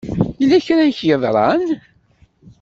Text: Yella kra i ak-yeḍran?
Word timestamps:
Yella 0.39 0.65
kra 0.65 0.83
i 0.85 0.87
ak-yeḍran? 0.89 1.63